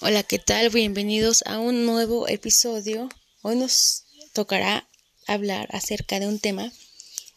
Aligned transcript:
Hola, 0.00 0.24
¿qué 0.24 0.38
tal? 0.38 0.70
Bienvenidos 0.70 1.42
a 1.46 1.60
un 1.60 1.86
nuevo 1.86 2.26
episodio. 2.26 3.08
Hoy 3.42 3.56
nos 3.56 4.04
tocará 4.32 4.88
hablar 5.26 5.68
acerca 5.70 6.18
de 6.18 6.26
un 6.26 6.40
tema 6.40 6.72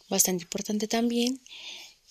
bastante 0.08 0.42
importante 0.42 0.88
también, 0.88 1.40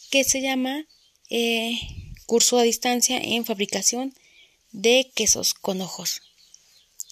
que 0.10 0.23
se 0.23 0.41
llama 0.41 0.86
eh, 1.29 1.78
curso 2.25 2.57
a 2.57 2.63
distancia 2.63 3.18
en 3.18 3.44
fabricación 3.46 4.13
de 4.71 5.12
quesos 5.15 5.54
con 5.54 5.82
ojos. 5.82 6.21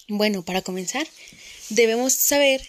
Bueno, 0.08 0.44
para 0.44 0.62
comenzar, 0.62 1.06
debemos 1.68 2.14
saber 2.14 2.62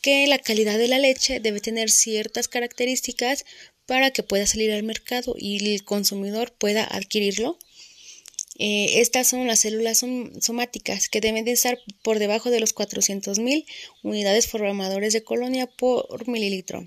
que 0.00 0.26
la 0.28 0.38
calidad 0.38 0.78
de 0.78 0.88
la 0.88 0.98
leche 0.98 1.40
debe 1.40 1.60
tener 1.60 1.90
ciertas 1.90 2.46
características 2.46 3.44
para 3.86 4.12
que 4.12 4.22
pueda 4.22 4.46
salir 4.46 4.70
al 4.72 4.84
mercado 4.84 5.34
y 5.36 5.74
el 5.74 5.84
consumidor 5.84 6.52
pueda 6.52 6.84
adquirirlo. 6.84 7.58
Eh, 8.56 9.00
estas 9.00 9.28
son 9.28 9.46
las 9.46 9.60
células 9.60 10.04
somáticas 10.40 11.08
que 11.08 11.20
deben 11.20 11.44
de 11.44 11.52
estar 11.52 11.78
por 12.02 12.18
debajo 12.18 12.50
de 12.50 12.60
los 12.60 12.74
400.000 12.74 13.66
unidades 14.02 14.46
formadores 14.46 15.12
de 15.12 15.24
colonia 15.24 15.66
por 15.66 16.28
mililitro. 16.28 16.86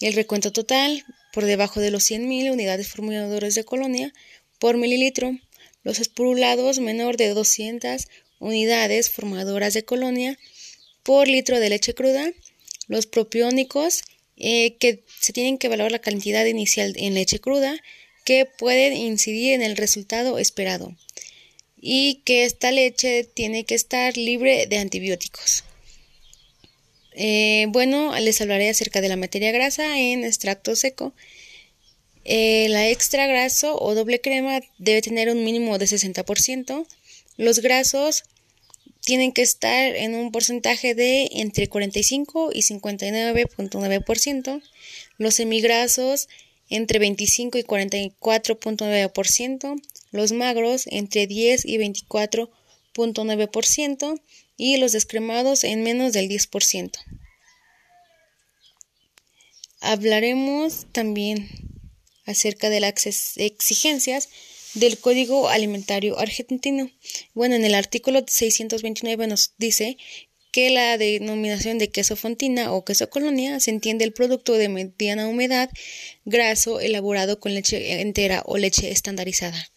El 0.00 0.14
recuento 0.14 0.52
total 0.52 1.04
por 1.32 1.44
debajo 1.44 1.80
de 1.80 1.90
los 1.90 2.10
100.000 2.10 2.52
unidades 2.52 2.88
formadores 2.88 3.54
de 3.54 3.64
colonia 3.64 4.14
por 4.58 4.76
mililitro. 4.76 5.38
Los 5.82 5.98
espurulados 5.98 6.78
menor 6.78 7.16
de 7.16 7.28
200 7.28 8.08
unidades 8.38 9.10
formadoras 9.10 9.74
de 9.74 9.84
colonia 9.84 10.38
por 11.02 11.28
litro 11.28 11.60
de 11.60 11.68
leche 11.68 11.94
cruda. 11.94 12.32
Los 12.88 13.06
propiónicos 13.06 14.02
eh, 14.36 14.76
que 14.78 15.04
se 15.20 15.32
tienen 15.32 15.58
que 15.58 15.66
evaluar 15.66 15.92
la 15.92 16.00
cantidad 16.00 16.44
inicial 16.46 16.94
en 16.96 17.14
leche 17.14 17.40
cruda 17.40 17.80
que 18.24 18.46
pueden 18.46 18.96
incidir 18.96 19.52
en 19.52 19.62
el 19.62 19.76
resultado 19.76 20.38
esperado 20.38 20.96
y 21.80 22.22
que 22.24 22.44
esta 22.44 22.72
leche 22.72 23.24
tiene 23.24 23.64
que 23.64 23.74
estar 23.74 24.16
libre 24.16 24.66
de 24.66 24.78
antibióticos. 24.78 25.64
Eh, 27.12 27.66
bueno, 27.68 28.18
les 28.18 28.40
hablaré 28.40 28.70
acerca 28.70 29.00
de 29.00 29.08
la 29.08 29.16
materia 29.16 29.52
grasa 29.52 30.00
en 30.00 30.24
extracto 30.24 30.74
seco. 30.74 31.12
Eh, 32.24 32.68
la 32.70 32.88
extra 32.88 33.26
graso 33.26 33.78
o 33.78 33.94
doble 33.94 34.20
crema 34.20 34.60
debe 34.78 35.02
tener 35.02 35.28
un 35.28 35.44
mínimo 35.44 35.78
de 35.78 35.86
60%. 35.86 36.86
Los 37.36 37.60
grasos 37.60 38.24
tienen 39.04 39.32
que 39.32 39.42
estar 39.42 39.94
en 39.94 40.14
un 40.14 40.32
porcentaje 40.32 40.94
de 40.94 41.28
entre 41.32 41.68
45 41.68 42.50
y 42.52 42.62
59.9%, 42.62 44.62
los 45.18 45.34
semigrasos 45.34 46.28
entre 46.70 46.98
25 46.98 47.58
y 47.58 47.62
44.9%, 47.62 49.82
los 50.10 50.32
magros 50.32 50.86
entre 50.86 51.26
10 51.26 51.66
y 51.66 51.76
24.9% 51.78 54.20
y 54.56 54.78
los 54.78 54.92
descremados 54.92 55.64
en 55.64 55.82
menos 55.82 56.12
del 56.12 56.28
10%. 56.28 56.92
Hablaremos 59.80 60.86
también 60.92 61.48
acerca 62.24 62.70
de 62.70 62.78
las 62.80 63.36
exigencias 63.36 64.28
del 64.74 64.98
Código 64.98 65.48
Alimentario 65.48 66.18
Argentino. 66.18 66.90
Bueno, 67.34 67.54
en 67.54 67.64
el 67.64 67.74
artículo 67.74 68.24
629 68.26 69.26
nos 69.26 69.52
dice 69.58 69.96
que 70.54 70.70
la 70.70 70.96
denominación 70.98 71.78
de 71.78 71.90
queso 71.90 72.14
fontina 72.14 72.72
o 72.72 72.84
queso 72.84 73.10
colonia 73.10 73.58
se 73.58 73.72
entiende 73.72 74.04
el 74.04 74.12
producto 74.12 74.52
de 74.52 74.68
mediana 74.68 75.26
humedad 75.26 75.68
graso 76.24 76.78
elaborado 76.78 77.40
con 77.40 77.54
leche 77.54 78.00
entera 78.00 78.40
o 78.46 78.56
leche 78.56 78.92
estandarizada, 78.92 79.68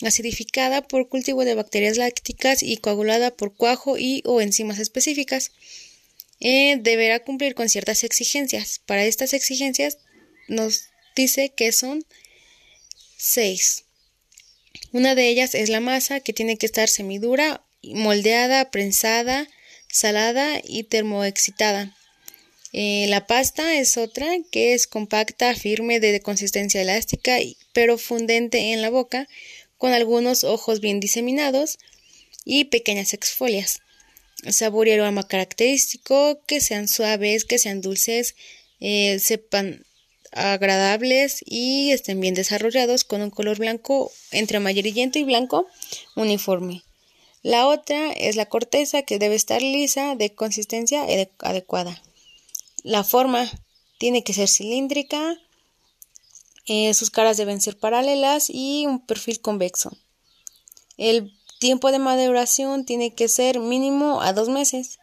acidificada 0.00 0.80
por 0.80 1.10
cultivo 1.10 1.44
de 1.44 1.54
bacterias 1.54 1.98
lácticas 1.98 2.62
y 2.62 2.78
coagulada 2.78 3.36
por 3.36 3.54
cuajo 3.54 3.98
y 3.98 4.22
o 4.24 4.40
enzimas 4.40 4.78
específicas. 4.78 5.52
Eh, 6.40 6.78
deberá 6.80 7.22
cumplir 7.22 7.54
con 7.54 7.68
ciertas 7.68 8.02
exigencias. 8.02 8.80
Para 8.86 9.04
estas 9.04 9.34
exigencias 9.34 9.98
nos 10.48 10.86
dice 11.14 11.52
que 11.54 11.70
son 11.70 12.02
seis. 13.18 13.84
Una 14.90 15.14
de 15.14 15.28
ellas 15.28 15.54
es 15.54 15.68
la 15.68 15.80
masa, 15.80 16.20
que 16.20 16.32
tiene 16.32 16.56
que 16.56 16.64
estar 16.64 16.88
semidura, 16.88 17.62
moldeada, 17.82 18.70
prensada, 18.70 19.50
salada 19.94 20.60
y 20.64 20.82
termoexcitada. 20.82 21.96
Eh, 22.72 23.06
la 23.08 23.28
pasta 23.28 23.76
es 23.76 23.96
otra, 23.96 24.28
que 24.50 24.74
es 24.74 24.88
compacta, 24.88 25.54
firme, 25.54 26.00
de 26.00 26.20
consistencia 26.20 26.82
elástica, 26.82 27.36
pero 27.72 27.96
fundente 27.96 28.72
en 28.72 28.82
la 28.82 28.90
boca, 28.90 29.28
con 29.78 29.92
algunos 29.92 30.42
ojos 30.42 30.80
bien 30.80 30.98
diseminados 30.98 31.78
y 32.44 32.64
pequeñas 32.64 33.14
exfolias. 33.14 33.82
Sabor 34.50 34.88
y 34.88 34.92
aroma 34.92 35.28
característico, 35.28 36.42
que 36.46 36.60
sean 36.60 36.88
suaves, 36.88 37.44
que 37.44 37.60
sean 37.60 37.80
dulces, 37.80 38.34
eh, 38.80 39.20
sepan 39.20 39.86
agradables 40.32 41.38
y 41.46 41.92
estén 41.92 42.20
bien 42.20 42.34
desarrollados 42.34 43.04
con 43.04 43.22
un 43.22 43.30
color 43.30 43.58
blanco 43.58 44.10
entre 44.32 44.56
amarillento 44.56 45.20
y 45.20 45.22
blanco 45.22 45.68
uniforme. 46.16 46.82
La 47.44 47.68
otra 47.68 48.10
es 48.12 48.36
la 48.36 48.46
corteza 48.46 49.02
que 49.02 49.18
debe 49.18 49.34
estar 49.34 49.60
lisa 49.60 50.16
de 50.16 50.34
consistencia 50.34 51.04
adecuada. 51.40 52.02
La 52.82 53.04
forma 53.04 53.48
tiene 53.98 54.24
que 54.24 54.32
ser 54.32 54.48
cilíndrica, 54.48 55.38
eh, 56.66 56.94
sus 56.94 57.10
caras 57.10 57.36
deben 57.36 57.60
ser 57.60 57.78
paralelas 57.78 58.48
y 58.48 58.86
un 58.86 59.04
perfil 59.04 59.42
convexo. 59.42 59.92
El 60.96 61.38
tiempo 61.60 61.92
de 61.92 61.98
maduración 61.98 62.86
tiene 62.86 63.14
que 63.14 63.28
ser 63.28 63.60
mínimo 63.60 64.22
a 64.22 64.32
dos 64.32 64.48
meses. 64.48 64.98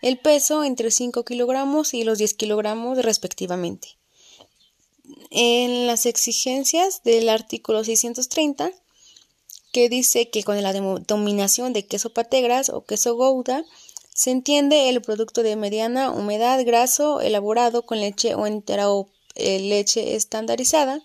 El 0.00 0.16
peso 0.16 0.62
entre 0.62 0.92
5 0.92 1.24
kilogramos 1.24 1.92
y 1.92 2.04
los 2.04 2.18
10 2.18 2.34
kilogramos 2.34 2.98
respectivamente 2.98 3.98
en 5.30 5.86
las 5.88 6.06
exigencias 6.06 7.02
del 7.02 7.28
artículo 7.28 7.82
630 7.82 8.70
que 9.72 9.88
dice 9.88 10.30
que 10.30 10.42
con 10.42 10.60
la 10.62 10.72
denominación 10.72 11.72
de 11.72 11.86
queso 11.86 12.10
pategras 12.10 12.68
o 12.70 12.84
queso 12.84 13.14
gouda 13.14 13.64
se 14.14 14.30
entiende 14.30 14.88
el 14.88 15.00
producto 15.00 15.42
de 15.42 15.56
mediana 15.56 16.10
humedad 16.10 16.62
graso 16.64 17.20
elaborado 17.20 17.86
con 17.86 18.00
leche 18.00 18.34
o 18.34 18.46
entera 18.46 18.90
o 18.90 19.08
eh, 19.34 19.60
leche 19.60 20.16
estandarizada, 20.16 21.00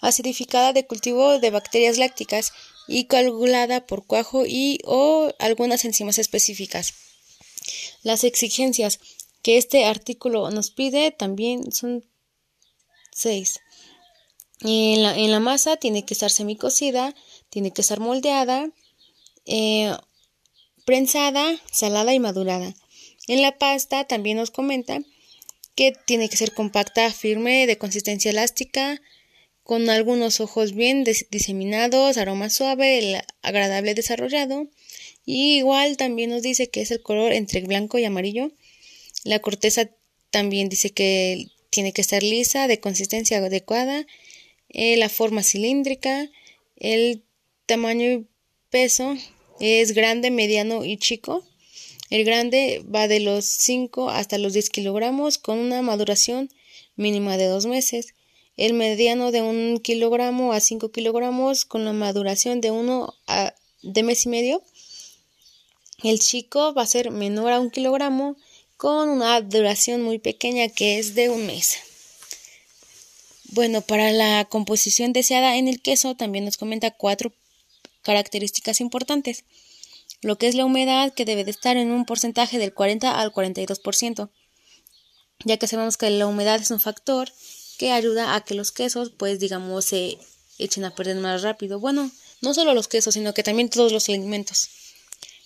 acidificada 0.00 0.72
de 0.72 0.86
cultivo 0.86 1.38
de 1.38 1.50
bacterias 1.50 1.96
lácticas 1.96 2.52
y 2.86 3.04
calculada 3.04 3.86
por 3.86 4.04
cuajo 4.04 4.44
y 4.46 4.80
o 4.84 5.32
algunas 5.38 5.84
enzimas 5.84 6.18
específicas. 6.18 6.92
Las 8.02 8.24
exigencias 8.24 9.00
que 9.42 9.56
este 9.56 9.86
artículo 9.86 10.50
nos 10.50 10.70
pide 10.70 11.10
también 11.10 11.72
son 11.72 12.04
6. 13.12 13.60
En 14.60 15.02
la, 15.02 15.16
en 15.16 15.30
la 15.30 15.40
masa 15.40 15.76
tiene 15.76 16.04
que 16.04 16.14
estar 16.14 16.30
semicocida, 16.30 17.14
tiene 17.54 17.70
que 17.70 17.82
estar 17.82 18.00
moldeada, 18.00 18.68
eh, 19.46 19.92
prensada, 20.84 21.56
salada 21.70 22.12
y 22.12 22.18
madurada. 22.18 22.74
En 23.28 23.42
la 23.42 23.58
pasta 23.58 24.08
también 24.08 24.38
nos 24.38 24.50
comenta 24.50 25.00
que 25.76 25.92
tiene 26.04 26.28
que 26.28 26.36
ser 26.36 26.52
compacta, 26.52 27.12
firme, 27.12 27.68
de 27.68 27.78
consistencia 27.78 28.32
elástica, 28.32 29.00
con 29.62 29.88
algunos 29.88 30.40
ojos 30.40 30.72
bien 30.72 31.04
diseminados, 31.04 32.16
aroma 32.16 32.50
suave, 32.50 33.22
agradable 33.42 33.94
desarrollado. 33.94 34.66
Y 35.24 35.58
igual 35.58 35.96
también 35.96 36.30
nos 36.30 36.42
dice 36.42 36.70
que 36.70 36.80
es 36.80 36.90
el 36.90 37.02
color 37.02 37.32
entre 37.32 37.60
blanco 37.60 38.00
y 38.00 38.04
amarillo. 38.04 38.50
La 39.22 39.38
corteza 39.38 39.90
también 40.32 40.68
dice 40.68 40.90
que 40.90 41.46
tiene 41.70 41.92
que 41.92 42.00
estar 42.00 42.24
lisa, 42.24 42.66
de 42.66 42.80
consistencia 42.80 43.38
adecuada, 43.38 44.08
eh, 44.70 44.96
la 44.96 45.08
forma 45.08 45.44
cilíndrica, 45.44 46.28
el 46.74 47.22
tamaño 47.66 48.10
y 48.10 48.26
peso 48.70 49.14
es 49.60 49.92
grande, 49.92 50.30
mediano 50.30 50.84
y 50.84 50.96
chico. 50.96 51.44
El 52.10 52.24
grande 52.24 52.84
va 52.92 53.08
de 53.08 53.20
los 53.20 53.44
5 53.44 54.10
hasta 54.10 54.38
los 54.38 54.52
10 54.52 54.70
kilogramos 54.70 55.38
con 55.38 55.58
una 55.58 55.82
maduración 55.82 56.50
mínima 56.96 57.36
de 57.36 57.46
dos 57.46 57.66
meses. 57.66 58.14
El 58.56 58.74
mediano 58.74 59.32
de 59.32 59.42
un 59.42 59.80
kilogramo 59.80 60.52
a 60.52 60.60
5 60.60 60.92
kilogramos 60.92 61.64
con 61.64 61.84
la 61.84 61.92
maduración 61.92 62.60
de 62.60 62.70
1 62.70 63.14
a 63.26 63.54
de 63.82 64.02
mes 64.02 64.26
y 64.26 64.28
medio. 64.28 64.62
El 66.02 66.20
chico 66.20 66.74
va 66.74 66.82
a 66.82 66.86
ser 66.86 67.10
menor 67.10 67.52
a 67.52 67.60
un 67.60 67.70
kilogramo 67.70 68.36
con 68.76 69.08
una 69.08 69.40
duración 69.40 70.02
muy 70.02 70.18
pequeña 70.18 70.68
que 70.68 70.98
es 70.98 71.14
de 71.14 71.30
un 71.30 71.46
mes. 71.46 71.78
Bueno, 73.52 73.82
para 73.82 74.10
la 74.12 74.46
composición 74.46 75.12
deseada 75.12 75.56
en 75.56 75.68
el 75.68 75.80
queso 75.80 76.16
también 76.16 76.44
nos 76.44 76.56
comenta 76.56 76.90
cuatro 76.90 77.32
características 78.04 78.80
importantes. 78.80 79.44
Lo 80.22 80.38
que 80.38 80.46
es 80.46 80.54
la 80.54 80.64
humedad 80.64 81.12
que 81.12 81.24
debe 81.24 81.44
de 81.44 81.50
estar 81.50 81.76
en 81.76 81.90
un 81.90 82.04
porcentaje 82.04 82.58
del 82.58 82.72
40 82.72 83.20
al 83.20 83.32
42%, 83.32 84.30
ya 85.44 85.56
que 85.56 85.66
sabemos 85.66 85.96
que 85.96 86.08
la 86.10 86.26
humedad 86.26 86.60
es 86.60 86.70
un 86.70 86.80
factor 86.80 87.32
que 87.78 87.90
ayuda 87.90 88.36
a 88.36 88.44
que 88.44 88.54
los 88.54 88.70
quesos 88.70 89.10
pues 89.10 89.40
digamos 89.40 89.86
se 89.86 90.18
echen 90.58 90.84
a 90.84 90.94
perder 90.94 91.16
más 91.16 91.42
rápido. 91.42 91.80
Bueno, 91.80 92.10
no 92.40 92.54
solo 92.54 92.74
los 92.74 92.88
quesos, 92.88 93.14
sino 93.14 93.34
que 93.34 93.42
también 93.42 93.68
todos 93.68 93.92
los 93.92 94.08
alimentos. 94.08 94.68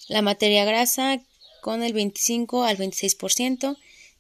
la 0.09 0.23
materia 0.23 0.65
grasa 0.65 1.21
con 1.61 1.83
el 1.83 1.93
25 1.93 2.65
al 2.65 2.79
26%, 2.79 3.77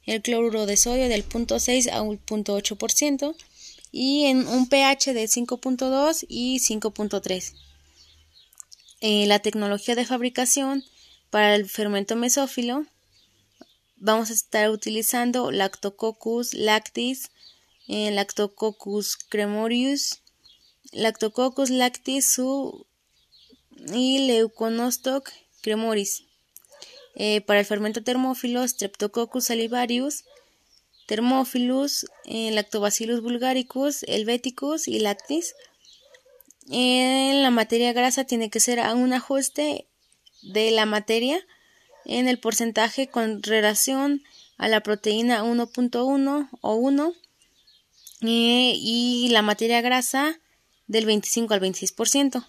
el 0.06 0.22
cloruro 0.22 0.66
de 0.66 0.76
sodio 0.76 1.08
del 1.08 1.26
0.6 1.26 1.90
a 1.90 2.02
0.8% 2.02 3.34
y 3.90 4.24
en 4.24 4.46
un 4.48 4.68
pH 4.68 5.14
de 5.14 5.24
5.2 5.24 6.26
y 6.28 6.58
5.3. 6.58 7.67
Eh, 9.00 9.26
la 9.28 9.38
tecnología 9.38 9.94
de 9.94 10.04
fabricación 10.04 10.82
para 11.30 11.54
el 11.54 11.68
fermento 11.68 12.16
mesófilo 12.16 12.84
vamos 13.96 14.30
a 14.30 14.32
estar 14.32 14.70
utilizando 14.70 15.52
Lactococcus 15.52 16.52
lactis, 16.52 17.30
eh, 17.86 18.10
Lactococcus 18.10 19.16
cremorius, 19.16 20.22
Lactococcus 20.90 21.70
lactis 21.70 22.40
y 23.94 24.26
Leuconostoc 24.26 25.30
cremoris. 25.60 26.24
Eh, 27.14 27.40
para 27.40 27.60
el 27.60 27.66
fermento 27.66 28.02
termófilo, 28.02 28.66
Streptococcus 28.66 29.44
salivarius, 29.44 30.24
Thermophilus, 31.06 32.06
Lactobacillus 32.26 33.22
bulgaricus, 33.22 34.02
Helveticus 34.08 34.88
y 34.88 34.98
Lactis. 34.98 35.54
En 36.70 37.42
la 37.42 37.50
materia 37.50 37.92
grasa 37.92 38.24
tiene 38.24 38.50
que 38.50 38.60
ser 38.60 38.80
un 38.94 39.12
ajuste 39.12 39.86
de 40.42 40.70
la 40.70 40.86
materia 40.86 41.44
en 42.04 42.28
el 42.28 42.38
porcentaje 42.38 43.08
con 43.08 43.42
relación 43.42 44.22
a 44.58 44.68
la 44.68 44.82
proteína 44.82 45.44
1.1 45.44 46.48
o 46.60 46.74
1 46.74 47.14
eh, 48.22 48.72
y 48.76 49.28
la 49.30 49.42
materia 49.42 49.80
grasa 49.80 50.40
del 50.86 51.06
25 51.06 51.54
al 51.54 51.60
26%. 51.60 52.46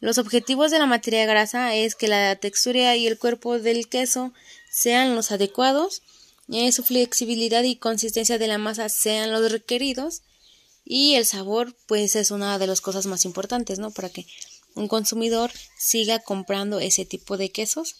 Los 0.00 0.18
objetivos 0.18 0.70
de 0.70 0.78
la 0.80 0.86
materia 0.86 1.26
grasa 1.26 1.74
es 1.74 1.94
que 1.94 2.08
la 2.08 2.34
textura 2.36 2.96
y 2.96 3.06
el 3.06 3.18
cuerpo 3.18 3.58
del 3.58 3.88
queso 3.88 4.32
sean 4.68 5.14
los 5.14 5.30
adecuados, 5.30 6.02
eh, 6.48 6.72
su 6.72 6.82
flexibilidad 6.82 7.62
y 7.62 7.76
consistencia 7.76 8.38
de 8.38 8.48
la 8.48 8.58
masa 8.58 8.88
sean 8.88 9.30
los 9.30 9.52
requeridos 9.52 10.22
y 10.84 11.14
el 11.14 11.26
sabor 11.26 11.76
pues 11.86 12.16
es 12.16 12.30
una 12.30 12.58
de 12.58 12.66
las 12.66 12.80
cosas 12.80 13.06
más 13.06 13.24
importantes, 13.24 13.78
¿no? 13.78 13.90
Para 13.90 14.08
que 14.08 14.26
un 14.74 14.88
consumidor 14.88 15.50
siga 15.78 16.18
comprando 16.18 16.80
ese 16.80 17.04
tipo 17.04 17.36
de 17.36 17.50
quesos. 17.50 17.96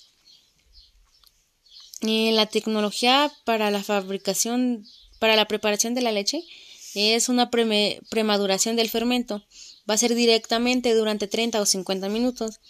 Eh, 2.00 2.32
la 2.32 2.46
tecnología 2.46 3.32
para 3.44 3.70
la 3.70 3.82
fabricación, 3.82 4.87
para 5.19 5.37
la 5.37 5.46
preparación 5.46 5.94
de 5.94 6.02
la 6.02 6.12
leche 6.12 6.43
es 6.94 7.29
una 7.29 7.50
premaduración 7.50 8.76
del 8.76 8.90
fermento 8.90 9.43
va 9.88 9.94
a 9.94 9.99
ser 9.99 10.14
directamente 10.14 10.94
durante 10.94 11.26
30 11.26 11.61
o 11.61 11.67
50 11.67 12.08
minutos. 12.08 12.61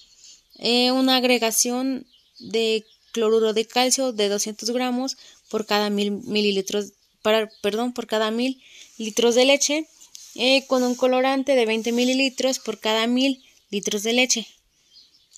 Eh, 0.58 0.90
una 0.92 1.16
agregación 1.16 2.06
de 2.38 2.84
cloruro 3.12 3.52
de 3.52 3.66
calcio 3.66 4.12
de 4.12 4.28
200 4.28 4.70
gramos 4.70 5.16
por 5.50 5.66
cada 5.66 5.90
mil 5.90 6.12
mililitros, 6.12 6.92
para, 7.22 7.50
perdón, 7.62 7.92
por 7.92 8.06
cada 8.06 8.30
mil 8.30 8.60
litros 8.96 9.34
de 9.34 9.44
leche, 9.44 9.86
eh, 10.34 10.66
con 10.66 10.82
un 10.82 10.94
colorante 10.94 11.54
de 11.54 11.66
20 11.66 11.92
mililitros 11.92 12.58
por 12.58 12.78
cada 12.78 13.06
mil 13.06 13.42
litros 13.70 14.02
de 14.02 14.12
leche. 14.12 14.46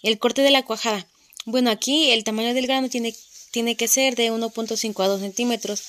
El 0.02 0.18
corte 0.18 0.42
de 0.42 0.50
la 0.50 0.64
cuajada. 0.64 1.06
Bueno, 1.46 1.70
aquí 1.70 2.10
el 2.10 2.24
tamaño 2.24 2.54
del 2.54 2.66
grano 2.66 2.88
tiene, 2.88 3.14
tiene 3.50 3.76
que 3.76 3.88
ser 3.88 4.16
de 4.16 4.30
1.5 4.32 5.04
a 5.04 5.08
2 5.08 5.20
centímetros. 5.20 5.82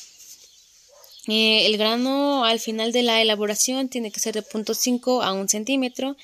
Eh, 1.27 1.65
el 1.65 1.77
grano 1.77 2.45
al 2.45 2.59
final 2.59 2.91
de 2.91 3.03
la 3.03 3.21
elaboración 3.21 3.89
tiene 3.89 4.11
que 4.11 4.19
ser 4.19 4.35
de 4.35 4.43
0.5 4.43 5.23
a 5.23 5.33
1 5.33 5.47
centímetro 5.47 6.15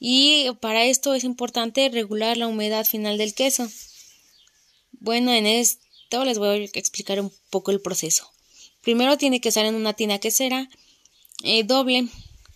y 0.00 0.50
para 0.60 0.84
esto 0.84 1.14
es 1.14 1.24
importante 1.24 1.88
regular 1.88 2.36
la 2.36 2.48
humedad 2.48 2.84
final 2.84 3.18
del 3.18 3.34
queso. 3.34 3.68
Bueno, 4.92 5.32
en 5.32 5.46
esto 5.46 6.24
les 6.24 6.38
voy 6.38 6.48
a 6.48 6.78
explicar 6.78 7.20
un 7.20 7.32
poco 7.50 7.70
el 7.70 7.80
proceso. 7.80 8.30
Primero 8.82 9.16
tiene 9.16 9.40
que 9.40 9.48
estar 9.48 9.64
en 9.64 9.74
una 9.74 9.92
tina 9.94 10.18
quesera 10.18 10.68
eh, 11.42 11.64
doble 11.64 12.08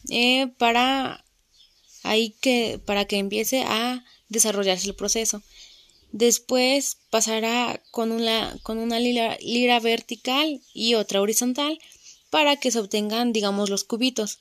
eh, 0.09 0.49
para 0.59 1.25
ahí 2.03 2.35
que 2.41 2.81
para 2.85 3.05
que 3.05 3.19
empiece 3.19 3.63
a 3.63 4.05
desarrollarse 4.29 4.89
el 4.89 4.95
proceso. 4.95 5.43
Después 6.13 6.99
pasará 7.11 7.81
con 7.93 8.11
una, 8.11 8.59
con 8.63 8.79
una 8.79 8.99
lira, 8.99 9.81
vertical 9.81 10.61
y 10.75 10.95
otra 10.95 11.21
horizontal 11.21 11.79
para 12.31 12.57
que 12.57 12.71
se 12.71 12.81
obtengan, 12.81 13.33
digamos, 13.33 13.71
los 13.71 13.85
cubitos. 13.85 14.39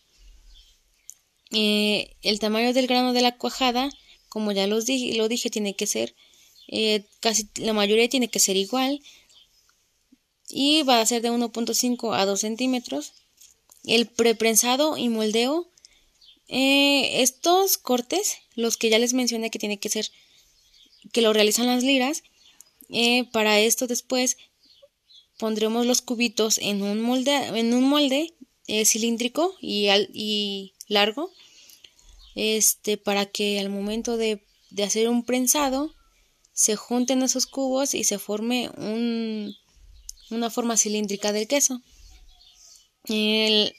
Eh, 1.51 2.15
el 2.21 2.39
tamaño 2.39 2.73
del 2.73 2.87
grano 2.87 3.13
de 3.13 3.21
la 3.21 3.37
cuajada, 3.37 3.89
como 4.29 4.51
ya 4.51 4.67
los 4.67 4.85
dije, 4.85 5.15
lo 5.15 5.27
dije, 5.27 5.49
tiene 5.49 5.75
que 5.75 5.87
ser, 5.87 6.15
casi 7.19 7.49
la 7.55 7.73
mayoría 7.73 8.09
tiene 8.09 8.29
que 8.29 8.39
ser 8.39 8.55
igual 8.55 9.01
y 10.49 10.81
va 10.83 10.99
a 10.99 11.05
ser 11.05 11.21
de 11.21 11.31
1.5 11.31 12.17
a 12.17 12.25
2 12.25 12.39
centímetros. 12.39 13.13
El 13.83 14.07
preprensado 14.07 14.97
y 14.97 15.09
moldeo, 15.09 15.69
eh, 16.47 17.21
estos 17.21 17.77
cortes, 17.77 18.37
los 18.55 18.77
que 18.77 18.89
ya 18.89 18.99
les 18.99 19.13
mencioné 19.13 19.51
que 19.51 19.59
tiene 19.59 19.79
que 19.79 19.89
ser 19.89 20.09
que 21.11 21.21
lo 21.21 21.33
realizan 21.33 21.67
las 21.67 21.83
liras. 21.83 22.23
Eh, 22.89 23.25
para 23.31 23.59
esto 23.59 23.87
después 23.87 24.37
pondremos 25.37 25.85
los 25.85 26.01
cubitos 26.01 26.57
en 26.57 26.81
un 26.81 27.01
molde, 27.01 27.35
en 27.35 27.73
un 27.73 27.83
molde 27.83 28.33
eh, 28.67 28.85
cilíndrico 28.85 29.55
y, 29.61 29.87
y 30.13 30.73
largo 30.87 31.31
este 32.35 32.97
para 32.97 33.25
que 33.25 33.59
al 33.59 33.69
momento 33.69 34.17
de, 34.17 34.43
de, 34.69 34.83
hacer 34.83 35.09
un 35.09 35.23
prensado 35.23 35.93
se 36.53 36.75
junten 36.75 37.23
esos 37.23 37.47
cubos 37.47 37.93
y 37.93 38.03
se 38.03 38.19
forme 38.19 38.69
un, 38.77 39.55
una 40.29 40.49
forma 40.49 40.77
cilíndrica 40.77 41.31
del 41.31 41.47
queso 41.47 41.81
el, 43.09 43.75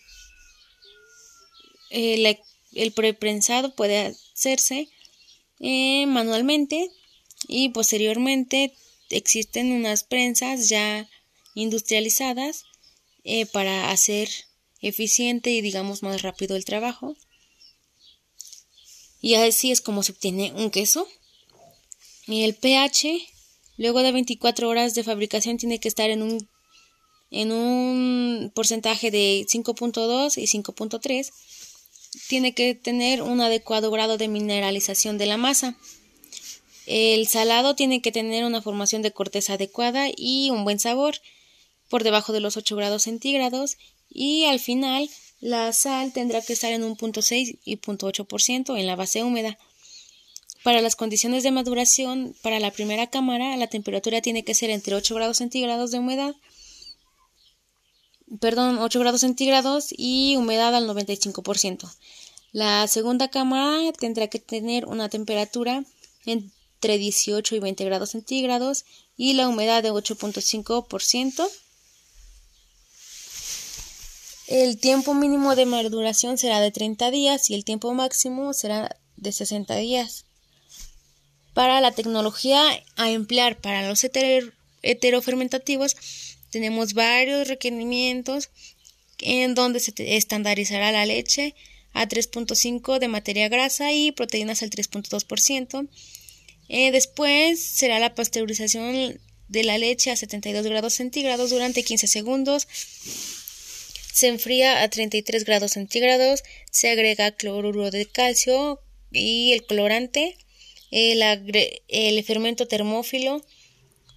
el, 1.90 2.92
preprensado 2.92 3.74
puede 3.74 4.14
hacerse 4.34 4.88
eh, 5.58 6.06
manualmente 6.06 6.90
y 7.48 7.70
posteriormente 7.70 8.74
existen 9.10 9.72
unas 9.72 10.04
prensas 10.04 10.68
ya 10.68 11.08
industrializadas 11.54 12.64
eh, 13.24 13.46
para 13.46 13.90
hacer 13.90 14.28
eficiente 14.80 15.50
y 15.50 15.60
digamos 15.60 16.02
más 16.02 16.22
rápido 16.22 16.56
el 16.56 16.64
trabajo. 16.64 17.16
Y 19.20 19.34
así 19.34 19.70
es 19.70 19.80
como 19.80 20.02
se 20.02 20.12
obtiene 20.12 20.52
un 20.54 20.70
queso. 20.70 21.06
Y 22.26 22.44
el 22.44 22.54
pH 22.54 23.20
luego 23.76 24.02
de 24.02 24.12
24 24.12 24.68
horas 24.68 24.94
de 24.94 25.04
fabricación 25.04 25.58
tiene 25.58 25.80
que 25.80 25.88
estar 25.88 26.10
en 26.10 26.22
un 26.22 26.48
en 27.30 27.52
un 27.52 28.50
porcentaje 28.54 29.10
de 29.10 29.46
5.2 29.48 30.36
y 30.36 30.46
5.3 30.46 31.30
tiene 32.28 32.54
que 32.54 32.74
tener 32.74 33.22
un 33.22 33.40
adecuado 33.40 33.90
grado 33.90 34.18
de 34.18 34.28
mineralización 34.28 35.18
de 35.18 35.26
la 35.26 35.36
masa 35.36 35.76
el 36.90 37.28
salado 37.28 37.76
tiene 37.76 38.02
que 38.02 38.10
tener 38.10 38.44
una 38.44 38.62
formación 38.62 39.00
de 39.00 39.12
corteza 39.12 39.52
adecuada 39.52 40.08
y 40.16 40.50
un 40.50 40.64
buen 40.64 40.80
sabor 40.80 41.20
por 41.88 42.02
debajo 42.02 42.32
de 42.32 42.40
los 42.40 42.56
8 42.56 42.74
grados 42.74 43.04
centígrados 43.04 43.76
y 44.08 44.46
al 44.46 44.58
final 44.58 45.08
la 45.40 45.72
sal 45.72 46.12
tendrá 46.12 46.42
que 46.42 46.52
estar 46.52 46.72
en 46.72 46.82
un 46.82 46.96
punto 46.96 47.22
6 47.22 47.58
y 47.64 47.76
punto 47.76 48.08
8% 48.08 48.76
en 48.76 48.86
la 48.88 48.96
base 48.96 49.22
húmeda. 49.22 49.56
Para 50.64 50.80
las 50.80 50.96
condiciones 50.96 51.44
de 51.44 51.52
maduración, 51.52 52.34
para 52.42 52.58
la 52.58 52.72
primera 52.72 53.08
cámara, 53.08 53.56
la 53.56 53.68
temperatura 53.68 54.20
tiene 54.20 54.42
que 54.42 54.54
ser 54.54 54.70
entre 54.70 54.96
8 54.96 55.14
grados 55.14 55.36
centígrados 55.36 55.92
de 55.92 56.00
humedad, 56.00 56.34
perdón, 58.38 58.78
8 58.78 59.00
grados 59.00 59.22
centígrados 59.22 59.88
y 59.90 60.36
humedad 60.36 60.74
al 60.74 60.88
95%. 60.88 61.90
La 62.52 62.86
segunda 62.88 63.28
cámara 63.28 63.92
tendrá 63.92 64.28
que 64.28 64.38
tener 64.38 64.86
una 64.86 65.08
temperatura 65.08 65.84
en 66.26 66.52
entre 66.80 66.96
18 66.96 67.56
y 67.56 67.58
20 67.58 67.84
grados 67.84 68.10
centígrados 68.10 68.86
y 69.14 69.34
la 69.34 69.48
humedad 69.48 69.82
de 69.82 69.92
8.5%. 69.92 71.46
El 74.46 74.80
tiempo 74.80 75.12
mínimo 75.12 75.54
de 75.56 75.66
maduración 75.66 76.38
será 76.38 76.58
de 76.60 76.70
30 76.70 77.10
días 77.10 77.50
y 77.50 77.54
el 77.54 77.66
tiempo 77.66 77.92
máximo 77.92 78.54
será 78.54 78.96
de 79.16 79.30
60 79.30 79.76
días. 79.76 80.24
Para 81.52 81.82
la 81.82 81.92
tecnología 81.92 82.62
a 82.96 83.10
emplear 83.10 83.60
para 83.60 83.86
los 83.86 84.02
heterofermentativos 84.82 85.96
tenemos 86.50 86.94
varios 86.94 87.48
requerimientos 87.48 88.50
en 89.18 89.54
donde 89.54 89.80
se 89.80 89.92
estandarizará 90.16 90.92
la 90.92 91.06
leche 91.06 91.54
a 91.92 92.08
3.5 92.08 92.98
de 92.98 93.08
materia 93.08 93.48
grasa 93.48 93.92
y 93.92 94.12
proteínas 94.12 94.62
al 94.62 94.70
3.2%. 94.70 95.88
Eh, 96.68 96.92
después 96.92 97.60
será 97.60 97.98
la 97.98 98.14
pasteurización 98.14 99.20
de 99.48 99.64
la 99.64 99.78
leche 99.78 100.10
a 100.10 100.16
72 100.16 100.64
grados 100.66 100.94
centígrados 100.94 101.50
durante 101.50 101.82
15 101.82 102.06
segundos. 102.06 102.68
Se 104.12 104.28
enfría 104.28 104.82
a 104.82 104.88
33 104.88 105.44
grados 105.44 105.72
centígrados. 105.72 106.42
Se 106.70 106.90
agrega 106.90 107.32
cloruro 107.32 107.90
de 107.90 108.06
calcio 108.06 108.80
y 109.10 109.52
el 109.52 109.66
colorante. 109.66 110.36
el, 110.92 112.24
fermento 112.24 112.66
termófilo, 112.66 113.44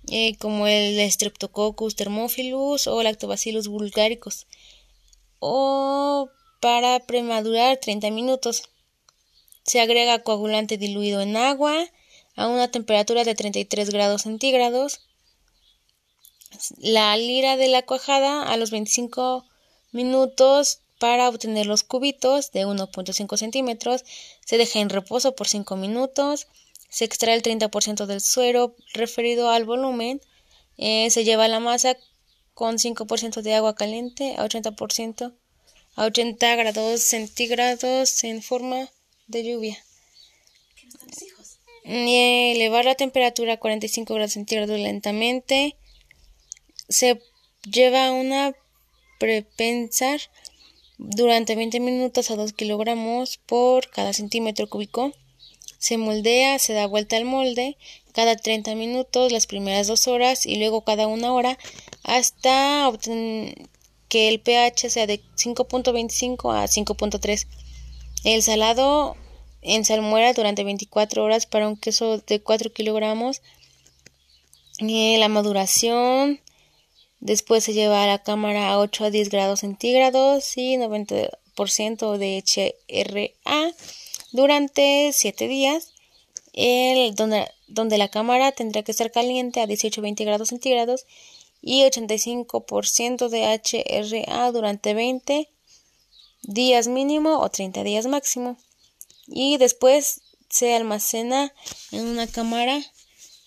eh, 0.10 0.36
como 0.38 0.67
el 0.67 1.00
Streptococcus 1.10 1.95
thermophilus 1.95 2.88
o 2.88 3.01
Lactobacillus 3.03 3.67
bulgaricus, 3.67 4.48
o 5.39 6.29
para 6.60 7.00
premadurar 7.01 7.77
30 7.77 8.10
minutos. 8.12 8.63
Se 9.65 9.79
agrega 9.79 10.24
coagulante 10.24 10.77
diluido 10.77 11.22
en 11.22 11.36
agua 11.38 11.89
a 12.36 12.48
una 12.48 12.69
temperatura 12.69 13.24
de 13.24 13.36
33 13.36 13.89
grados 13.89 14.24
centígrados. 14.24 15.01
La 16.77 17.15
lira 17.17 17.57
de 17.57 17.67
la 17.67 17.81
cuajada 17.81 18.43
a 18.43 18.57
los 18.57 18.72
25 18.72 19.45
minutos 19.91 20.79
para 21.00 21.27
obtener 21.27 21.65
los 21.65 21.83
cubitos 21.83 22.51
de 22.51 22.65
1.5 22.65 23.38
centímetros. 23.38 24.05
Se 24.45 24.57
deja 24.57 24.79
en 24.79 24.89
reposo 24.89 25.36
por 25.36 25.48
5 25.48 25.75
minutos. 25.75 26.48
Se 26.94 27.06
extrae 27.06 27.34
el 27.34 27.42
30% 27.42 28.06
del 28.06 28.22
suero 28.22 28.76
referido 28.94 29.50
al 29.50 29.66
volumen. 29.66 30.22
Eh, 30.78 31.10
se 31.10 31.24
lleva 31.24 31.48
la 31.48 31.60
masa 31.60 31.98
con 32.54 32.78
5% 32.78 33.42
de 33.42 33.56
agua 33.56 33.74
caliente 33.74 34.36
a 34.38 34.46
80% 34.46 35.34
a 35.96 36.06
80 36.06 36.56
grados 36.56 37.02
centígrados 37.02 38.24
en 38.24 38.44
forma 38.44 38.92
de 39.26 39.44
lluvia. 39.44 39.84
Y 41.84 42.52
elevar 42.52 42.86
la 42.86 42.94
temperatura 42.94 43.54
a 43.54 43.60
45 43.60 44.14
grados 44.14 44.34
centígrados 44.34 44.80
lentamente. 44.80 45.76
Se 46.90 47.20
lleva 47.64 48.12
una 48.12 48.54
prepensar 49.20 50.22
durante 51.00 51.56
20 51.56 51.80
minutos 51.80 52.30
a 52.30 52.36
2 52.36 52.54
kilogramos 52.54 53.40
por 53.40 53.90
cada 53.90 54.14
centímetro 54.14 54.70
cúbico. 54.70 55.12
Se 55.84 55.98
moldea, 55.98 56.60
se 56.60 56.72
da 56.72 56.88
vuelta 56.88 57.18
al 57.18 57.25
molde 57.25 57.75
cada 58.13 58.38
30 58.38 58.74
minutos 58.75 59.34
las 59.34 59.48
primeras 59.48 59.86
dos 59.86 60.08
horas 60.08 60.46
y 60.46 60.56
luego 60.56 60.86
cada 60.86 61.08
una 61.08 61.34
hora 61.34 61.60
hasta 62.04 62.90
que 64.08 64.30
el 64.30 64.40
pH 64.40 64.90
sea 64.90 65.08
de 65.08 65.20
5.25 65.36 66.56
a 66.56 66.68
5.3. 66.68 67.48
El 68.24 68.42
salado 68.44 69.18
en 69.62 69.84
salmuera 69.84 70.32
durante 70.32 70.63
24 70.63 71.22
horas 71.22 71.48
para 71.48 71.68
un 71.68 71.75
queso 71.75 72.20
de 72.20 72.42
4 72.42 72.72
kilogramos. 72.72 73.42
la 74.80 75.28
maduración 75.28 76.40
después 77.20 77.66
se 77.66 77.74
lleva 77.74 78.06
a 78.06 78.08
la 78.08 78.24
cámara 78.24 78.70
a 78.70 78.80
8 78.80 79.04
a 79.04 79.10
10 79.10 79.28
grados 79.28 79.60
centígrados 79.60 80.56
y 80.56 80.78
90% 80.78 82.18
de 82.18 82.42
HRA 82.42 83.74
durante 84.34 85.12
7 85.13 85.48
días. 85.48 85.94
El, 86.52 87.16
donde, 87.16 87.50
donde 87.68 87.98
la 87.98 88.10
cámara 88.10 88.52
tendrá 88.52 88.84
que 88.84 88.92
estar 88.92 89.12
caliente 89.12 89.60
a 89.62 89.66
18 89.66 90.02
20 90.02 90.24
grados 90.24 90.50
centígrados 90.50 91.06
y 91.63 91.82
85% 91.84 93.30
de 93.30 94.25
HRA 94.25 94.52
durante 94.52 94.94
20 94.94 95.50
días 96.44 96.88
mínimo 96.88 97.40
o 97.40 97.50
30 97.50 97.84
días 97.84 98.06
máximo 98.06 98.58
y 99.28 99.58
después 99.58 100.22
se 100.50 100.75
almacena 100.75 101.54
en 101.92 102.06
una 102.06 102.28
cámara 102.28 102.80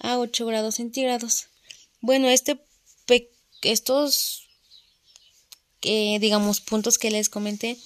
a 0.00 0.18
8 0.18 0.46
grados 0.46 0.76
centígrados. 0.76 1.48
Bueno, 2.00 2.28
este 2.28 2.58
estos 3.62 4.48
eh, 5.82 6.18
digamos 6.20 6.60
puntos 6.60 6.98
que 6.98 7.10
les 7.10 7.28
comenté 7.28 7.78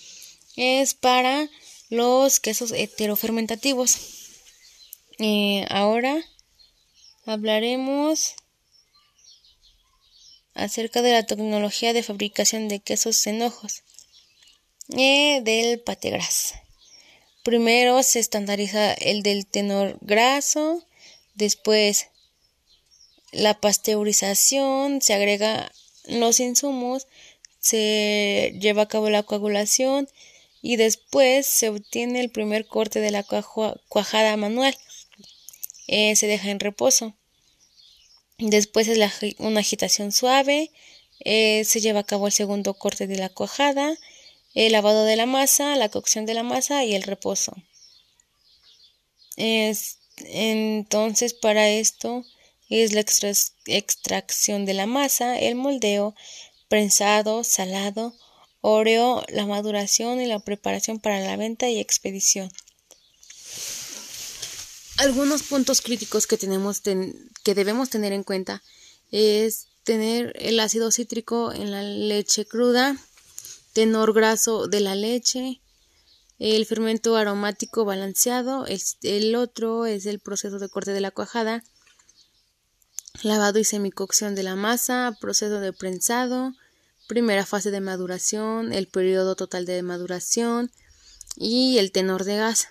es 0.56 0.94
para 0.94 1.48
los 1.90 2.40
quesos 2.40 2.72
heterofermentativos. 2.72 3.98
Eh, 5.18 5.66
ahora 5.68 6.24
hablaremos 7.26 8.34
acerca 10.54 11.02
de 11.02 11.12
la 11.12 11.24
tecnología 11.24 11.92
de 11.92 12.02
fabricación 12.02 12.68
de 12.68 12.80
quesos 12.80 13.26
en 13.26 13.42
ojos 13.42 13.82
eh, 14.96 15.40
del 15.42 15.80
pategras. 15.80 16.54
Primero 17.42 18.02
se 18.02 18.20
estandariza 18.20 18.92
el 18.92 19.22
del 19.22 19.46
tenor 19.46 19.98
graso, 20.00 20.86
después 21.34 22.08
la 23.32 23.60
pasteurización, 23.60 25.00
se 25.00 25.14
agrega 25.14 25.72
los 26.06 26.40
insumos, 26.40 27.06
se 27.60 28.56
lleva 28.60 28.82
a 28.82 28.88
cabo 28.88 29.10
la 29.10 29.22
coagulación 29.22 30.08
y 30.62 30.76
después 30.76 31.46
se 31.46 31.68
obtiene 31.68 32.20
el 32.20 32.30
primer 32.30 32.66
corte 32.66 33.00
de 33.00 33.10
la 33.10 33.24
cuajada 33.88 34.36
manual. 34.36 34.76
Eh, 35.86 36.16
se 36.16 36.26
deja 36.26 36.50
en 36.50 36.60
reposo. 36.60 37.14
Después 38.38 38.88
es 38.88 38.98
una 39.38 39.60
agitación 39.60 40.12
suave, 40.12 40.70
eh, 41.20 41.64
se 41.64 41.80
lleva 41.80 42.00
a 42.00 42.06
cabo 42.06 42.26
el 42.26 42.32
segundo 42.32 42.74
corte 42.74 43.06
de 43.06 43.16
la 43.16 43.28
cuajada 43.28 43.98
el 44.54 44.72
lavado 44.72 45.04
de 45.04 45.16
la 45.16 45.26
masa, 45.26 45.76
la 45.76 45.88
cocción 45.88 46.26
de 46.26 46.34
la 46.34 46.42
masa 46.42 46.84
y 46.84 46.94
el 46.94 47.02
reposo. 47.02 47.54
Es, 49.36 49.98
entonces, 50.24 51.34
para 51.34 51.68
esto 51.68 52.24
es 52.68 52.92
la 52.92 53.04
extracción 53.66 54.66
de 54.66 54.74
la 54.74 54.86
masa, 54.86 55.38
el 55.38 55.54
moldeo, 55.54 56.14
prensado, 56.68 57.44
salado, 57.44 58.14
oreo, 58.60 59.24
la 59.28 59.46
maduración 59.46 60.20
y 60.20 60.26
la 60.26 60.40
preparación 60.40 61.00
para 61.00 61.20
la 61.20 61.36
venta 61.36 61.68
y 61.68 61.78
expedición. 61.78 62.50
Algunos 64.98 65.42
puntos 65.42 65.80
críticos 65.80 66.26
que 66.26 66.36
tenemos 66.36 66.80
que 66.80 67.54
debemos 67.54 67.88
tener 67.88 68.12
en 68.12 68.22
cuenta 68.22 68.62
es 69.10 69.68
tener 69.82 70.34
el 70.38 70.60
ácido 70.60 70.90
cítrico 70.90 71.52
en 71.52 71.70
la 71.70 71.82
leche 71.82 72.44
cruda, 72.44 72.96
tenor 73.72 74.12
graso 74.12 74.66
de 74.66 74.80
la 74.80 74.94
leche, 74.94 75.60
el 76.38 76.64
fermento 76.66 77.16
aromático 77.16 77.84
balanceado, 77.84 78.66
el, 78.66 79.36
otro 79.36 79.86
es 79.86 80.06
el 80.06 80.20
proceso 80.20 80.58
de 80.58 80.68
corte 80.68 80.92
de 80.92 81.00
la 81.00 81.10
cuajada, 81.10 81.62
lavado 83.22 83.58
y 83.58 83.64
semicocción 83.64 84.34
de 84.34 84.42
la 84.42 84.56
masa, 84.56 85.16
proceso 85.20 85.60
de 85.60 85.72
prensado, 85.72 86.54
primera 87.10 87.44
fase 87.44 87.72
de 87.72 87.80
maduración, 87.80 88.72
el 88.72 88.86
periodo 88.86 89.34
total 89.34 89.66
de 89.66 89.82
maduración 89.82 90.70
y 91.34 91.78
el 91.78 91.90
tenor 91.90 92.22
de 92.22 92.36
gas. 92.36 92.68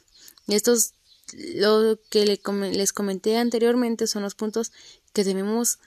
Estos, 0.48 0.94
lo 1.34 2.00
que 2.10 2.26
les 2.26 2.94
comenté 2.94 3.36
anteriormente, 3.36 4.08
son 4.08 4.24
los 4.24 4.36
puntos 4.36 4.72
que 5.12 5.26
debemos 5.26 5.80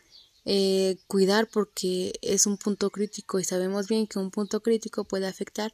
eh, 0.44 0.98
cuidar 1.06 1.48
porque 1.48 2.12
es 2.20 2.44
un 2.44 2.58
punto 2.58 2.90
crítico 2.90 3.40
y 3.40 3.44
sabemos 3.44 3.88
bien 3.88 4.06
que 4.06 4.18
un 4.18 4.30
punto 4.30 4.62
crítico 4.62 5.04
puede 5.04 5.26
afectar 5.26 5.72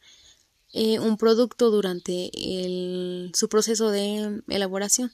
eh, 0.72 1.00
un 1.00 1.16
producto 1.16 1.72
durante 1.72 2.30
su 3.34 3.48
proceso 3.48 3.90
de 3.90 4.40
elaboración. 4.46 5.10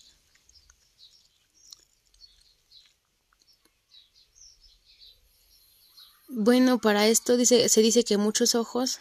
Bueno, 6.36 6.80
para 6.80 7.06
esto 7.06 7.36
dice, 7.36 7.68
se 7.68 7.80
dice 7.80 8.02
que 8.02 8.16
muchos 8.16 8.56
ojos 8.56 8.98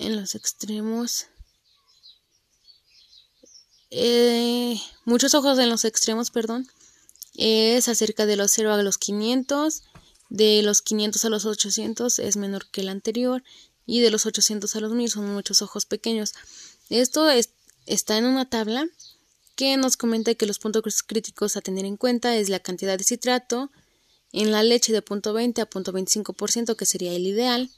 en 0.00 0.16
los 0.16 0.34
extremos, 0.34 1.26
eh, 3.90 4.76
muchos 5.04 5.34
ojos 5.34 5.56
en 5.60 5.70
los 5.70 5.84
extremos, 5.84 6.32
perdón, 6.32 6.66
es 7.36 7.86
acerca 7.86 8.26
de 8.26 8.34
los 8.34 8.50
0 8.50 8.72
a 8.72 8.82
los 8.82 8.98
500, 8.98 9.84
de 10.30 10.62
los 10.64 10.82
500 10.82 11.24
a 11.24 11.28
los 11.28 11.44
800 11.44 12.18
es 12.18 12.36
menor 12.36 12.68
que 12.68 12.80
el 12.80 12.88
anterior 12.88 13.44
y 13.86 14.00
de 14.00 14.10
los 14.10 14.26
800 14.26 14.74
a 14.74 14.80
los 14.80 14.94
1000 14.94 15.10
son 15.12 15.32
muchos 15.32 15.62
ojos 15.62 15.86
pequeños. 15.86 16.34
Esto 16.90 17.28
está 17.86 18.18
en 18.18 18.24
una 18.24 18.50
tabla 18.50 18.88
que 19.54 19.76
nos 19.76 19.96
comenta 19.96 20.34
que 20.34 20.46
los 20.46 20.58
puntos 20.58 21.04
críticos 21.04 21.56
a 21.56 21.60
tener 21.60 21.84
en 21.84 21.96
cuenta 21.96 22.34
es 22.34 22.48
la 22.48 22.58
cantidad 22.58 22.98
de 22.98 23.04
citrato 23.04 23.70
en 24.32 24.50
la 24.50 24.62
leche 24.62 24.92
de 24.92 25.02
punto 25.02 25.34
.20 25.34 25.60
a 25.60 25.66
punto 25.66 25.92
.25% 25.92 26.76
que 26.76 26.86
sería 26.86 27.12
el 27.12 27.26
ideal. 27.26 27.70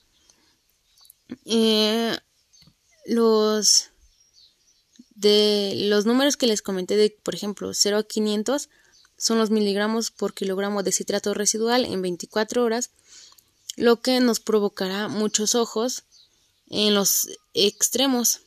Eh, 1.45 2.17
los 3.07 3.91
de 5.15 5.73
los 5.89 6.07
números 6.07 6.37
que 6.37 6.47
les 6.47 6.63
comenté 6.63 6.97
de 6.97 7.11
por 7.11 7.35
ejemplo 7.35 7.75
0 7.75 7.99
a 7.99 8.03
500 8.05 8.69
son 9.17 9.39
los 9.39 9.51
miligramos 9.51 10.13
por 10.13 10.33
kilogramo 10.33 10.85
de 10.85 10.93
citrato 10.93 11.35
residual 11.35 11.85
en 11.85 12.01
24 12.03 12.63
horas, 12.63 12.91
lo 13.77 14.01
que 14.01 14.21
nos 14.21 14.39
provocará 14.39 15.09
muchos 15.09 15.55
ojos 15.57 16.05
en 16.71 16.95
los 16.95 17.29
extremos. 17.53 18.41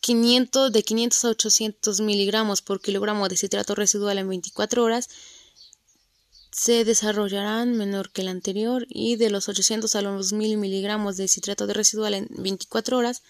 500, 0.00 0.68
eh, 0.68 0.72
de 0.72 0.82
500 0.82 1.24
a 1.24 1.28
800 1.30 2.00
miligramos 2.02 2.60
por 2.60 2.82
kilogramo 2.82 3.28
de 3.28 3.38
citrato 3.38 3.74
residual 3.74 4.18
en 4.18 4.28
24 4.28 4.84
horas 4.84 5.08
se 6.54 6.84
desarrollarán 6.84 7.76
menor 7.76 8.12
que 8.12 8.22
el 8.22 8.28
anterior 8.28 8.86
y 8.88 9.16
de 9.16 9.28
los 9.28 9.48
800 9.48 9.92
a 9.96 10.02
los 10.02 10.32
1000 10.32 10.56
miligramos 10.56 11.16
de 11.16 11.26
citrato 11.26 11.66
de 11.66 11.74
residual 11.74 12.14
en 12.14 12.28
24 12.30 12.96
horas 12.96 13.22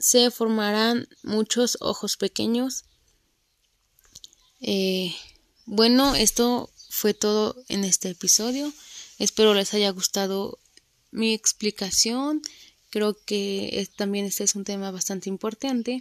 se 0.00 0.32
formarán 0.32 1.08
muchos 1.22 1.78
ojos 1.80 2.16
pequeños. 2.16 2.84
Eh, 4.60 5.14
bueno, 5.66 6.16
esto 6.16 6.68
fue 6.90 7.14
todo 7.14 7.54
en 7.68 7.84
este 7.84 8.10
episodio. 8.10 8.72
Espero 9.20 9.54
les 9.54 9.72
haya 9.72 9.90
gustado 9.90 10.58
mi 11.12 11.32
explicación. 11.32 12.42
Creo 12.90 13.16
que 13.24 13.88
también 13.96 14.26
este 14.26 14.42
es 14.42 14.56
un 14.56 14.64
tema 14.64 14.90
bastante 14.90 15.28
importante 15.28 16.00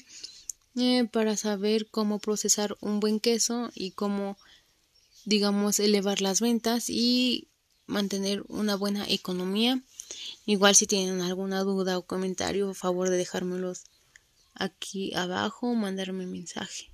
eh, 0.76 1.08
para 1.12 1.38
saber 1.38 1.88
cómo 1.92 2.18
procesar 2.18 2.76
un 2.82 3.00
buen 3.00 3.20
queso 3.20 3.70
y 3.76 3.92
cómo, 3.92 4.40
digamos, 5.26 5.80
elevar 5.80 6.22
las 6.22 6.40
ventas 6.40 6.90
y 6.90 7.50
mantener 7.88 8.44
una 8.48 8.76
buena 8.76 9.06
economía. 9.08 9.82
Igual 10.46 10.76
si 10.76 10.88
tienen 10.88 11.22
alguna 11.22 11.62
duda 11.62 11.98
o 11.98 12.06
comentario, 12.06 12.68
por 12.68 12.76
favor 12.76 13.10
de 13.10 13.18
dejármelos 13.18 13.84
aquí 14.54 15.14
abajo 15.16 15.72
o 15.72 15.76
mandarme 15.76 16.26
un 16.26 16.32
mensaje. 16.32 16.92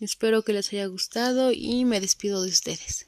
Espero 0.00 0.42
que 0.42 0.52
les 0.52 0.72
haya 0.72 0.86
gustado 0.86 1.50
y 1.52 1.84
me 1.84 2.00
despido 2.00 2.42
de 2.42 2.50
ustedes. 2.50 3.07